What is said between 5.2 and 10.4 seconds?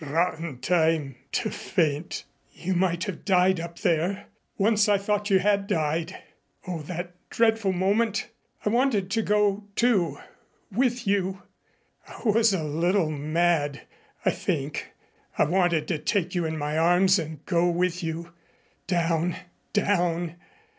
you had died. Oh, that dreadful moment! I wanted to go, too